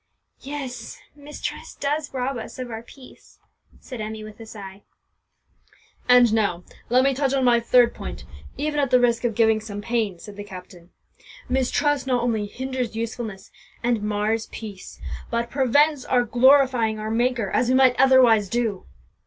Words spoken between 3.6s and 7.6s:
said Emmie with a sigh. "And now, let me touch on my